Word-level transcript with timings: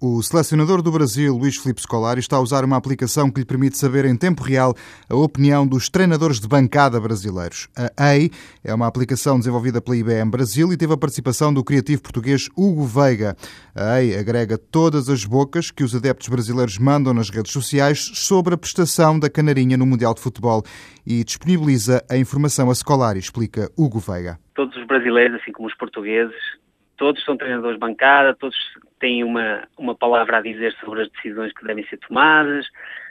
O 0.00 0.22
selecionador 0.22 0.80
do 0.80 0.92
Brasil, 0.92 1.36
Luís 1.36 1.56
Filipe 1.56 1.82
Scolari, 1.82 2.20
está 2.20 2.36
a 2.36 2.40
usar 2.40 2.64
uma 2.64 2.76
aplicação 2.76 3.28
que 3.28 3.40
lhe 3.40 3.44
permite 3.44 3.76
saber 3.76 4.04
em 4.04 4.16
tempo 4.16 4.44
real 4.44 4.72
a 5.10 5.16
opinião 5.16 5.66
dos 5.66 5.88
treinadores 5.88 6.38
de 6.38 6.46
bancada 6.46 7.00
brasileiros. 7.00 7.68
A 7.96 8.14
EI 8.14 8.30
é 8.62 8.72
uma 8.72 8.86
aplicação 8.86 9.40
desenvolvida 9.40 9.80
pela 9.80 9.96
IBM 9.96 10.30
Brasil 10.30 10.72
e 10.72 10.76
teve 10.76 10.92
a 10.92 10.96
participação 10.96 11.52
do 11.52 11.64
criativo 11.64 12.00
português 12.00 12.48
Hugo 12.56 12.84
Veiga. 12.84 13.34
A 13.74 14.00
EI 14.00 14.16
agrega 14.16 14.56
todas 14.56 15.08
as 15.08 15.24
bocas 15.24 15.72
que 15.72 15.82
os 15.82 15.92
adeptos 15.96 16.28
brasileiros 16.28 16.78
mandam 16.78 17.12
nas 17.12 17.28
redes 17.28 17.50
sociais 17.50 17.98
sobre 18.14 18.54
a 18.54 18.56
prestação 18.56 19.18
da 19.18 19.28
canarinha 19.28 19.76
no 19.76 19.84
Mundial 19.84 20.14
de 20.14 20.20
Futebol 20.20 20.62
e 21.04 21.24
disponibiliza 21.24 22.04
a 22.08 22.16
informação 22.16 22.70
a 22.70 22.74
Scolari, 22.76 23.18
explica 23.18 23.68
Hugo 23.76 23.98
Veiga. 23.98 24.38
Todos 24.54 24.76
os 24.76 24.86
brasileiros, 24.86 25.40
assim 25.42 25.50
como 25.50 25.66
os 25.66 25.74
portugueses, 25.74 26.36
todos 26.96 27.24
são 27.24 27.36
treinadores 27.36 27.74
de 27.74 27.80
bancada, 27.80 28.36
todos 28.38 28.56
têm 28.98 29.24
uma, 29.24 29.66
uma 29.76 29.94
palavra 29.94 30.38
a 30.38 30.42
dizer 30.42 30.72
sobre 30.80 31.02
as 31.02 31.10
decisões 31.10 31.52
que 31.52 31.64
devem 31.64 31.86
ser 31.86 31.98
tomadas, 31.98 32.66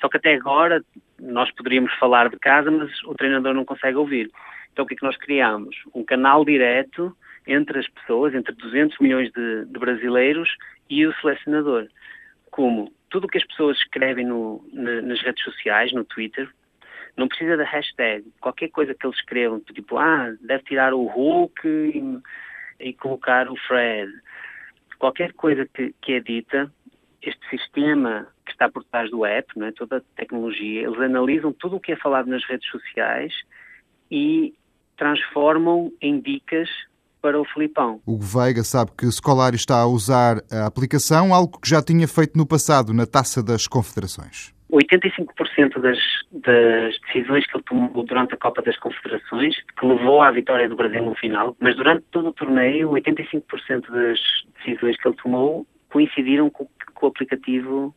só 0.00 0.08
que 0.08 0.16
até 0.16 0.34
agora 0.34 0.82
nós 1.18 1.50
poderíamos 1.52 1.92
falar 1.94 2.28
de 2.28 2.38
casa, 2.38 2.70
mas 2.70 2.90
o 3.04 3.14
treinador 3.14 3.54
não 3.54 3.64
consegue 3.64 3.96
ouvir. 3.96 4.30
Então 4.72 4.84
o 4.84 4.88
que 4.88 4.94
é 4.94 4.96
que 4.96 5.04
nós 5.04 5.16
criamos? 5.16 5.76
Um 5.94 6.04
canal 6.04 6.44
direto 6.44 7.16
entre 7.46 7.78
as 7.78 7.88
pessoas, 7.88 8.34
entre 8.34 8.54
200 8.54 8.98
milhões 8.98 9.32
de, 9.32 9.64
de 9.64 9.78
brasileiros 9.78 10.48
e 10.88 11.06
o 11.06 11.14
selecionador. 11.14 11.88
Como 12.50 12.92
tudo 13.10 13.24
o 13.24 13.28
que 13.28 13.38
as 13.38 13.44
pessoas 13.44 13.78
escrevem 13.78 14.26
no, 14.26 14.64
na, 14.72 15.02
nas 15.02 15.20
redes 15.22 15.42
sociais, 15.42 15.92
no 15.92 16.04
Twitter, 16.04 16.48
não 17.16 17.26
precisa 17.26 17.56
da 17.56 17.64
hashtag. 17.64 18.24
Qualquer 18.40 18.68
coisa 18.68 18.94
que 18.94 19.04
eles 19.04 19.16
escrevam, 19.16 19.60
tipo, 19.60 19.98
ah, 19.98 20.32
deve 20.40 20.62
tirar 20.64 20.94
o 20.94 21.06
Hulk 21.06 21.66
e, 21.66 22.20
e 22.78 22.92
colocar 22.92 23.50
o 23.50 23.56
Fred. 23.56 24.12
Qualquer 24.98 25.32
coisa 25.34 25.66
que, 25.66 25.94
que 26.00 26.12
é 26.14 26.20
dita, 26.20 26.72
este 27.22 27.48
sistema 27.50 28.28
que 28.44 28.52
está 28.52 28.68
por 28.68 28.84
trás 28.84 29.10
do 29.10 29.24
app, 29.24 29.52
é? 29.62 29.72
toda 29.72 29.98
a 29.98 30.00
tecnologia, 30.16 30.82
eles 30.82 31.00
analisam 31.00 31.52
tudo 31.52 31.76
o 31.76 31.80
que 31.80 31.92
é 31.92 31.96
falado 31.96 32.26
nas 32.26 32.44
redes 32.44 32.68
sociais 32.70 33.32
e 34.10 34.54
transformam 34.96 35.92
em 36.00 36.20
dicas 36.20 36.68
para 37.20 37.40
o 37.40 37.44
Filipão. 37.44 38.00
O 38.06 38.18
Veiga 38.18 38.62
sabe 38.62 38.90
que 38.96 39.06
Scolari 39.10 39.56
está 39.56 39.80
a 39.80 39.86
usar 39.86 40.42
a 40.50 40.66
aplicação, 40.66 41.34
algo 41.34 41.58
que 41.60 41.68
já 41.68 41.82
tinha 41.82 42.06
feito 42.06 42.36
no 42.36 42.46
passado 42.46 42.92
na 42.92 43.06
Taça 43.06 43.42
das 43.42 43.66
Confederações. 43.66 44.52
85% 44.70 45.80
das, 45.80 45.98
das, 46.30 46.94
decisões 47.06 47.46
que 47.46 47.56
ele 47.56 47.64
tomou 47.64 48.04
durante 48.04 48.34
a 48.34 48.36
Copa 48.36 48.60
das 48.60 48.78
Confederações, 48.78 49.56
que 49.78 49.86
levou 49.86 50.20
à 50.20 50.30
vitória 50.30 50.68
do 50.68 50.76
Brasil 50.76 51.02
no 51.02 51.14
final, 51.14 51.56
mas 51.58 51.74
durante 51.74 52.04
todo 52.10 52.28
o 52.28 52.32
torneio, 52.32 52.90
85% 52.90 53.90
das 53.90 54.18
decisões 54.58 54.96
que 55.00 55.08
ele 55.08 55.16
tomou 55.22 55.66
coincidiram 55.90 56.50
com, 56.50 56.68
com 56.94 57.06
o 57.06 57.08
aplicativo 57.08 57.94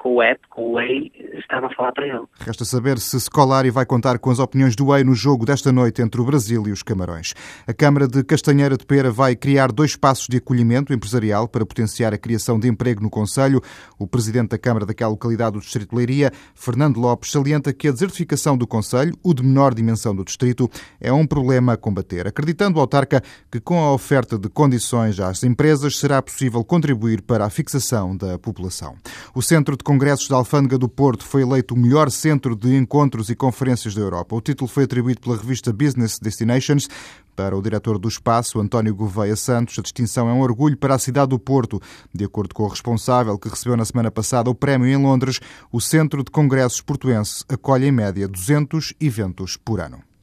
com 0.00 0.14
o 0.14 0.22
app, 0.22 0.40
com 0.48 0.70
o 0.70 0.72
Way, 0.72 1.12
estava 1.38 1.66
a 1.66 1.74
falar 1.74 1.92
para 1.92 2.06
ele. 2.06 2.20
Resta 2.40 2.64
saber 2.64 2.98
se 2.98 3.20
Scolari 3.20 3.70
vai 3.70 3.84
contar 3.84 4.18
com 4.18 4.30
as 4.30 4.38
opiniões 4.38 4.74
do 4.74 4.86
Way 4.86 5.04
no 5.04 5.14
jogo 5.14 5.44
desta 5.44 5.70
noite 5.70 6.00
entre 6.00 6.18
o 6.18 6.24
Brasil 6.24 6.66
e 6.66 6.72
os 6.72 6.82
Camarões. 6.82 7.34
A 7.66 7.74
Câmara 7.74 8.08
de 8.08 8.24
Castanheira 8.24 8.78
de 8.78 8.86
Pera 8.86 9.10
vai 9.10 9.36
criar 9.36 9.70
dois 9.70 9.96
passos 9.96 10.26
de 10.26 10.38
acolhimento 10.38 10.94
empresarial 10.94 11.46
para 11.46 11.66
potenciar 11.66 12.14
a 12.14 12.18
criação 12.18 12.58
de 12.58 12.66
emprego 12.66 13.02
no 13.02 13.10
Conselho. 13.10 13.60
O 13.98 14.06
presidente 14.06 14.50
da 14.50 14.58
Câmara 14.58 14.86
daquela 14.86 15.10
localidade 15.10 15.52
do 15.52 15.60
Distrito 15.60 15.90
de 15.90 15.96
Leiria, 15.96 16.32
Fernando 16.54 16.98
Lopes, 16.98 17.30
salienta 17.30 17.70
que 17.70 17.86
a 17.86 17.92
desertificação 17.92 18.56
do 18.56 18.66
Conselho, 18.66 19.12
o 19.22 19.34
de 19.34 19.42
menor 19.42 19.74
dimensão 19.74 20.16
do 20.16 20.24
Distrito, 20.24 20.70
é 20.98 21.12
um 21.12 21.26
problema 21.26 21.74
a 21.74 21.76
combater, 21.76 22.26
acreditando 22.26 22.78
o 22.78 22.80
autarca 22.80 23.22
que 23.52 23.60
com 23.60 23.78
a 23.78 23.92
oferta 23.92 24.38
de 24.38 24.48
condições 24.48 25.20
às 25.20 25.44
empresas 25.44 25.98
será 25.98 26.22
possível 26.22 26.64
contribuir 26.64 27.20
para 27.20 27.44
a 27.44 27.50
fixação 27.50 28.16
da 28.16 28.38
população. 28.38 28.96
O 29.34 29.42
Centro 29.42 29.76
de 29.76 29.89
Congressos 29.90 30.28
da 30.28 30.36
Alfândega 30.36 30.78
do 30.78 30.88
Porto 30.88 31.24
foi 31.24 31.42
eleito 31.42 31.74
o 31.74 31.76
melhor 31.76 32.12
centro 32.12 32.54
de 32.54 32.76
encontros 32.76 33.28
e 33.28 33.34
conferências 33.34 33.92
da 33.92 34.00
Europa. 34.00 34.36
O 34.36 34.40
título 34.40 34.70
foi 34.70 34.84
atribuído 34.84 35.20
pela 35.20 35.36
revista 35.36 35.72
Business 35.72 36.16
Destinations. 36.16 36.88
Para 37.34 37.56
o 37.56 37.60
diretor 37.60 37.98
do 37.98 38.06
espaço, 38.06 38.60
António 38.60 38.94
Gouveia 38.94 39.34
Santos, 39.34 39.76
a 39.80 39.82
distinção 39.82 40.28
é 40.28 40.32
um 40.32 40.42
orgulho 40.42 40.76
para 40.76 40.94
a 40.94 40.98
cidade 40.98 41.30
do 41.30 41.40
Porto. 41.40 41.82
De 42.14 42.24
acordo 42.24 42.54
com 42.54 42.62
o 42.62 42.68
responsável, 42.68 43.36
que 43.36 43.48
recebeu 43.48 43.76
na 43.76 43.84
semana 43.84 44.12
passada 44.12 44.48
o 44.48 44.54
prémio 44.54 44.86
em 44.86 44.96
Londres, 44.96 45.40
o 45.72 45.80
Centro 45.80 46.22
de 46.22 46.30
Congressos 46.30 46.80
Portuense 46.80 47.44
acolhe 47.48 47.88
em 47.88 47.90
média 47.90 48.28
200 48.28 48.94
eventos 49.00 49.56
por 49.56 49.80
ano. 49.80 50.09